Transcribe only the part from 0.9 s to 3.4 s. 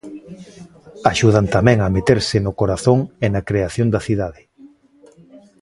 Axudan tamén a meterse no corazón e